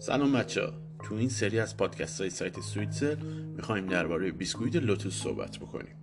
سلام 0.00 0.32
بچه. 0.32 0.72
تو 1.04 1.14
این 1.14 1.28
سری 1.28 1.60
از 1.60 1.76
پادکست 1.76 2.20
های 2.20 2.30
سایت 2.30 2.60
سویتسل 2.60 3.16
می‌خوایم 3.56 3.86
درباره 3.86 4.30
بیسکویت 4.30 4.76
لوتوس 4.76 5.22
صحبت 5.22 5.58
بکنیم 5.58 5.94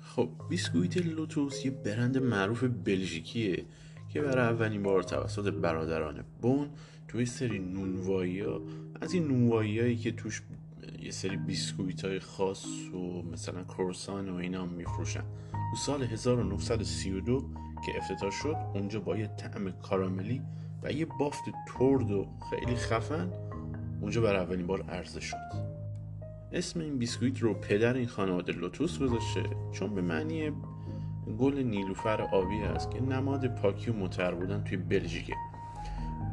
خب 0.00 0.28
بیسکویت 0.48 0.96
لوتوس 0.96 1.64
یه 1.64 1.70
برند 1.70 2.18
معروف 2.18 2.64
بلژیکیه 2.64 3.64
که 4.08 4.20
برای 4.20 4.44
اولین 4.44 4.82
بار 4.82 5.02
توسط 5.02 5.52
برادران 5.52 6.24
بون 6.42 6.70
توی 7.08 7.26
سری 7.26 7.58
نونوایی 7.58 8.40
ها 8.40 8.60
از 9.00 9.12
این 9.12 9.28
نونوایی 9.28 9.80
هایی 9.80 9.96
که 9.96 10.12
توش 10.12 10.42
یه 11.02 11.10
سری 11.10 11.36
بیسکویت 11.36 12.04
های 12.04 12.20
خاص 12.20 12.66
و 12.94 13.22
مثلا 13.32 13.64
کروسان 13.64 14.28
و 14.28 14.34
اینا 14.34 14.66
میفروشن 14.66 15.24
تو 15.52 15.76
سال 15.76 16.02
1932 16.02 17.50
که 17.86 17.92
افتتاح 17.96 18.30
شد 18.30 18.56
اونجا 18.74 19.00
با 19.00 19.16
یه 19.16 19.26
طعم 19.26 19.70
کاراملی 19.70 20.42
و 20.82 20.92
یه 20.92 21.06
بافت 21.06 21.44
ترد 21.66 22.10
و 22.10 22.26
خیلی 22.50 22.76
خفن 22.76 23.28
اونجا 24.00 24.20
برای 24.20 24.36
اولین 24.36 24.66
بار 24.66 24.82
عرضه 24.82 25.20
شد. 25.20 25.36
اسم 26.52 26.80
این 26.80 26.98
بیسکویت 26.98 27.38
رو 27.38 27.54
پدر 27.54 27.94
این 27.94 28.06
خانواده 28.06 28.52
لوتوس 28.52 28.98
گذاشته 28.98 29.42
چون 29.72 29.94
به 29.94 30.02
معنی 30.02 30.52
گل 31.38 31.62
نیلوفر 31.62 32.22
آبی 32.22 32.62
است 32.62 32.90
که 32.90 33.00
نماد 33.00 33.54
پاکی 33.54 33.90
و 33.90 33.94
مطهر 33.94 34.34
بودن 34.34 34.64
توی 34.64 34.76
بلژیکه. 34.76 35.34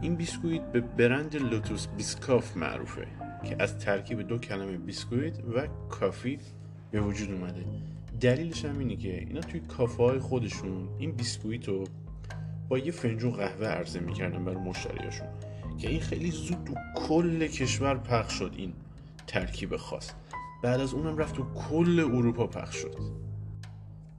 این 0.02 0.16
بیسکویت 0.16 0.72
به 0.72 0.82
برند 0.82 1.36
Lotus 1.36 1.88
Biscoff 1.88 2.58
معروفه 2.58 3.08
که 3.44 3.56
از 3.60 3.78
ترکیب 3.78 4.22
دو 4.22 4.38
کلمه 4.38 4.78
بیسکویت 4.78 5.40
و 5.56 5.68
coffee 5.90 6.40
به 6.92 7.02
وجود 7.02 7.32
اومده. 7.32 7.66
دلیلش 8.22 8.66
هم 8.66 8.80
اینه 8.80 8.96
که 8.96 9.20
اینا 9.20 9.42
توی 9.42 9.60
کافه 9.60 10.04
های 10.04 10.20
خودشون 10.20 10.90
این 10.98 11.12
بیسکویت 11.12 11.68
رو 11.68 11.84
با 12.70 12.78
یه 12.78 12.92
فنجون 12.92 13.32
قهوه 13.32 13.68
عرضه 13.68 14.00
می‌کردن 14.00 14.46
برای 14.46 14.58
مشتریاشون 14.58 15.28
که 15.78 15.90
این 15.90 16.00
خیلی 16.00 16.32
زود 16.32 16.64
تو 16.66 16.74
کل 16.96 17.48
کشور 17.48 17.98
پخش 17.98 18.34
شد 18.34 18.54
این 18.58 18.74
ترکیب 19.28 19.78
خاص. 19.78 20.12
بعد 20.64 20.80
از 20.80 20.94
اونم 20.94 21.18
رفت 21.18 21.36
تو 21.36 21.44
کل 21.44 22.00
اروپا 22.00 22.48
پخش 22.48 22.76
شد. 22.76 22.96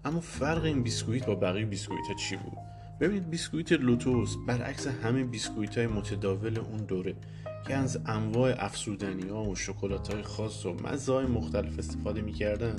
اما 0.04 0.20
فرق 0.20 0.64
این 0.64 0.82
بیسکویت 0.82 1.26
با 1.26 1.34
بقیه 1.34 1.64
بیسکویت 1.64 2.06
ها 2.08 2.14
چی 2.14 2.36
بود؟ 2.36 2.58
ببینید 3.00 3.30
بیسکویت 3.30 3.72
لوتوس 3.72 4.36
برعکس 4.46 4.86
همه 4.86 5.24
بیسکویت 5.24 5.78
های 5.78 5.86
متداول 5.86 6.58
اون 6.58 6.76
دوره 6.76 7.14
که 7.66 7.74
از 7.74 8.00
انواع 8.06 8.54
افزودنی 8.58 9.28
ها 9.28 9.44
و 9.44 9.56
شکلات 9.56 10.14
های 10.14 10.22
خاص 10.22 10.66
و 10.66 10.74
مزه 10.74 11.12
های 11.12 11.26
مختلف 11.26 11.78
استفاده 11.78 12.20
می‌کردن 12.20 12.76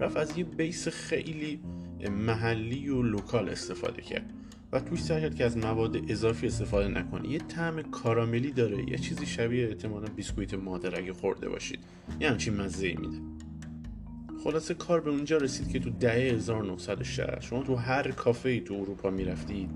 رفت 0.00 0.16
از 0.16 0.38
یه 0.38 0.44
base 0.44 0.88
خیلی 0.88 1.60
محلی 2.10 2.88
و 2.88 3.02
local 3.02 3.48
استفاده 3.48 4.02
کرد. 4.02 4.30
و 4.72 4.80
توش 4.80 5.02
سعی 5.02 5.22
کرد 5.22 5.34
که 5.34 5.44
از 5.44 5.56
مواد 5.56 6.10
اضافی 6.10 6.46
استفاده 6.46 6.88
نکنه 6.88 7.28
یه 7.28 7.38
طعم 7.38 7.82
کاراملی 7.82 8.50
داره. 8.50 8.90
یه 8.90 8.98
چیزی 8.98 9.26
شبیه 9.26 9.68
احتمالا 9.68 10.06
بیسکویت 10.16 10.54
مادر 10.54 10.98
اگه 10.98 11.12
خورده 11.12 11.48
باشید. 11.48 11.78
یه 12.20 12.30
همچین 12.30 12.60
مزه 12.60 12.88
میده. 12.88 13.18
خلاصه 14.44 14.74
کار 14.74 15.00
به 15.00 15.10
اونجا 15.10 15.36
رسید 15.36 15.68
که 15.68 15.78
تو 15.78 15.90
دهه 15.90 16.14
1960 16.14 17.40
شما 17.40 17.62
تو 17.62 17.74
هر 17.74 18.10
کافه 18.10 18.48
ای 18.48 18.60
تو 18.60 18.74
اروپا 18.74 19.10
می‌رفتید 19.10 19.70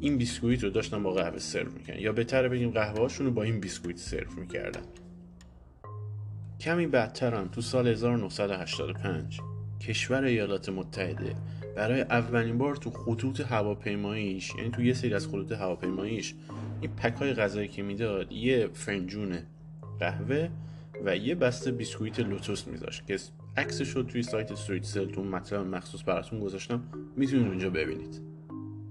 این 0.00 0.18
بیسکویت 0.18 0.64
رو 0.64 0.70
داشتن 0.70 1.02
با 1.02 1.12
قهوه 1.12 1.38
سرو 1.38 1.72
می‌کنن 1.72 1.98
یا 1.98 2.12
بهتره 2.12 2.48
بگیم 2.48 2.70
قهوه 2.70 3.08
رو 3.18 3.30
با 3.30 3.42
این 3.42 3.60
بیسکویت 3.60 3.98
سرو 3.98 4.32
می‌کردن. 4.36 4.82
کمی 6.60 6.86
بعدتر 6.86 7.34
هم 7.34 7.48
تو 7.48 7.60
سال 7.60 7.88
1985 7.88 9.40
کشور 9.80 10.24
ایالات 10.24 10.68
متحده 10.68 11.34
برای 11.78 12.00
اولین 12.00 12.58
بار 12.58 12.76
تو 12.76 12.90
خطوط 12.90 13.40
هواپیماییش 13.40 14.54
یعنی 14.54 14.70
تو 14.70 14.82
یه 14.82 14.94
سری 14.94 15.14
از 15.14 15.26
خطوط 15.26 15.52
هواپیماییش 15.52 16.34
این 16.80 16.90
pack 16.90 17.14
های 17.14 17.34
غذایی 17.34 17.68
که 17.68 17.82
می‌داد 17.82 18.32
یه 18.32 18.68
فنجون 18.72 19.38
قهوه 20.00 20.48
و 21.04 21.16
یه 21.16 21.34
بسته 21.34 21.70
بیسکویت 21.72 22.20
لوتوس 22.20 22.66
میذاشت 22.66 23.06
که 23.06 23.18
عکسش 23.56 23.88
رو 23.88 24.02
توی 24.02 24.22
سایت 24.22 24.54
سویت 24.54 24.84
سل 24.84 25.06
تو 25.06 25.24
مطلب 25.24 25.66
مخصوص 25.66 26.02
براتون 26.06 26.40
گذاشتم. 26.40 26.82
می‌تونید 27.16 27.46
اونجا 27.46 27.70
ببینید. 27.70 28.20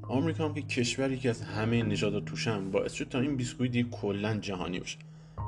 آمریکا 0.02 0.46
هم 0.46 0.54
که 0.54 0.62
کشوری 0.62 1.18
که 1.18 1.30
از 1.30 1.42
همه 1.42 1.84
نژادات 1.84 2.26
توشن 2.26 2.72
باعث 2.72 2.94
شد 2.94 3.10
تا 3.10 3.20
این 3.20 3.36
بیسکویت 3.36 3.90
کلا 3.90 4.38
جهانی 4.38 4.80
بشه 4.80 4.98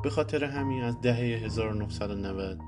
به 0.04 0.10
خاطر 0.10 0.44
همین 0.44 0.84
از 0.84 1.02
دهه 1.02 1.16
1990 1.16 2.60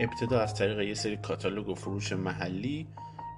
ابتدا 0.00 0.40
از 0.40 0.54
طریق 0.54 0.80
یه 0.80 0.94
سری 0.94 1.16
کاتالوگ 1.16 1.68
و 1.68 1.74
فروش 1.74 2.12
محلی 2.12 2.86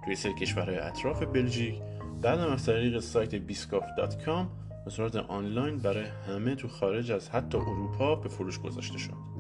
توی 0.05 0.17
سری 0.17 0.35
کشورهای 0.35 0.79
اطراف 0.79 1.23
بلژیک. 1.23 1.75
بعدم 2.23 2.53
از 2.53 2.67
طریق 2.67 3.01
سایت 3.01 3.35
Biscoff.com 3.35 4.47
به 4.85 4.91
صورت 4.91 5.17
آنلاین 5.17 5.79
برای 5.79 6.05
همه 6.29 6.55
تو 6.55 6.69
خارج 6.69 7.13
از 7.13 7.31
حتی 7.31 7.59
اروپا 7.59 8.15
به 8.15 8.29
فروش 8.29 8.59
گذاشته 8.59 8.99
شد. 8.99 9.35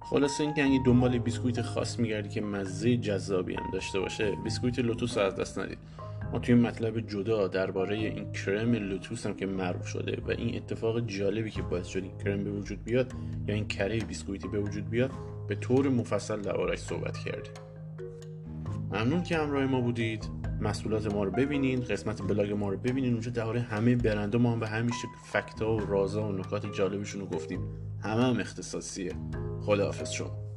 خلاصه 0.00 0.44
اینکه 0.44 0.64
اگه 0.64 0.80
دنبال 0.86 1.18
بیسکویت 1.18 1.62
خاص 1.62 1.98
میگردی 1.98 2.28
که 2.28 2.40
مزه 2.40 2.96
جذابی 2.96 3.54
هم 3.54 3.70
داشته 3.72 4.00
باشه 4.00 4.36
بیسکویت 4.44 4.78
لوتوس 4.78 5.18
از 5.18 5.36
دست 5.36 5.58
ندید 5.58 5.78
ما 6.32 6.38
توی 6.38 6.54
مطلب 6.54 7.00
جدا 7.00 7.48
درباره 7.48 7.96
این 7.96 8.32
کرم 8.32 8.72
لوتوس 8.72 9.26
هم 9.26 9.34
که 9.34 9.46
معروف 9.46 9.86
شده 9.86 10.22
و 10.26 10.30
این 10.30 10.56
اتفاق 10.56 11.00
جالبی 11.00 11.50
که 11.50 11.62
باعث 11.62 11.86
شد 11.86 12.02
این 12.02 12.18
کرم 12.18 12.44
به 12.44 12.50
وجود 12.50 12.84
بیاد 12.84 13.12
یا 13.46 13.54
این 13.54 13.68
کره 13.68 13.98
بیسکویتی 13.98 14.48
به 14.48 14.60
وجود 14.60 14.90
بیاد 14.90 15.10
به 15.48 15.54
طور 15.54 15.88
مفصل 15.88 16.40
دربارهش 16.40 16.78
صحبت 16.78 17.18
کردیم. 17.18 17.69
ممنون 18.90 19.22
که 19.22 19.36
همراه 19.36 19.66
ما 19.66 19.80
بودید. 19.80 20.28
محصولات 20.60 21.14
ما 21.14 21.24
رو 21.24 21.30
ببینید 21.30 21.84
قسمت 21.84 22.22
بلاگ 22.22 22.52
ما 22.52 22.68
رو 22.68 22.76
ببینید 22.76 23.12
اونجا 23.12 23.30
درباره 23.30 23.60
همه 23.60 23.96
برنده 23.96 24.38
ما 24.38 24.52
هم 24.52 24.60
به 24.60 24.68
همیشه 24.68 25.08
فکتا 25.24 25.72
و 25.74 25.80
رازا 25.80 26.28
و 26.28 26.32
نکات 26.32 26.72
جالبشون 26.72 27.20
رو 27.20 27.26
گفتیم. 27.26 27.60
همه 28.00 28.22
هم 28.22 28.40
اختصاصیه. 28.40 29.12
خداحافظ 29.60 30.10
شما. 30.10 30.49